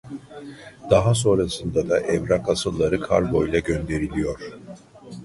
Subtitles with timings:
[0.89, 4.39] Daha sonrasında da evrak asılları kargoyla gönderiliyor